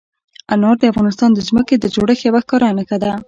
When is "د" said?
0.79-0.83, 1.33-1.39, 1.77-1.85